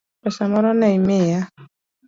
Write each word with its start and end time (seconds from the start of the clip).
Pesa 0.21 0.43
moro 0.53 0.69
ne 0.79 0.87
imiya? 0.97 1.39